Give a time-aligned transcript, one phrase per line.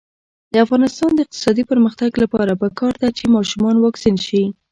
[0.53, 4.43] د افغانستان د اقتصادي پرمختګ لپاره پکار ده چې ماشومان واکسین شي.